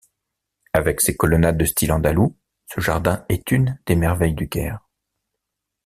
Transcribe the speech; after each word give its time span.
Avec 0.73 0.99
ses 0.99 1.15
colonnades 1.15 1.59
de 1.59 1.65
style 1.65 1.91
andalou, 1.91 2.35
ce 2.73 2.81
jardin 2.81 3.23
est 3.29 3.51
une 3.51 3.77
des 3.85 3.95
merveilles 3.95 4.33
du 4.33 4.49
Caire. 4.49 4.79